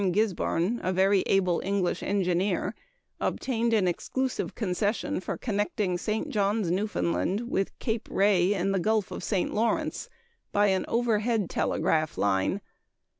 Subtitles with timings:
[0.13, 2.73] Gisborne, a very able English engineer,
[3.19, 6.27] obtained an exclusive concession for connecting St.
[6.29, 9.53] Johns, Newfoundland, with Cape Ray, in the Gulf of St.
[9.53, 10.09] Lawrence,
[10.51, 12.61] by an overhead telegraph line.